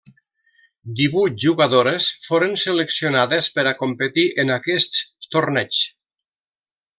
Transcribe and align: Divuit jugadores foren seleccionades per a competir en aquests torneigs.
Divuit 1.01 1.35
jugadores 1.43 2.07
foren 2.27 2.57
seleccionades 2.61 3.51
per 3.59 3.67
a 3.73 3.77
competir 3.83 4.25
en 4.45 4.55
aquests 4.57 5.05
torneigs. 5.37 5.85